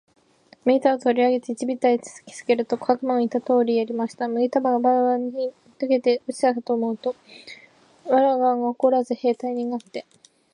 [0.65, 4.27] 麦束を取り上げて地べたへ叩きつけると、小悪魔の言った通りやりました。
[4.27, 7.15] 麦束がバラバラに解けて落ちたかと思うと、
[8.07, 10.07] 藁がのこらず兵隊になって、